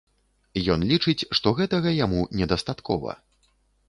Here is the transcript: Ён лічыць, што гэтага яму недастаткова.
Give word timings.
Ён 0.75 0.85
лічыць, 0.91 1.25
што 1.39 1.53
гэтага 1.59 1.93
яму 2.05 2.21
недастаткова. 2.39 3.11